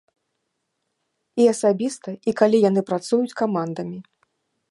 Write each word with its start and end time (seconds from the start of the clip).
І 1.43 1.47
асабіста, 1.53 2.09
і 2.31 2.35
калі 2.41 2.57
яны 2.69 2.81
працуюць 2.89 3.37
камандамі. 3.43 3.97